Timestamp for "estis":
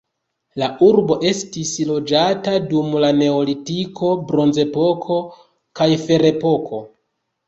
1.31-1.73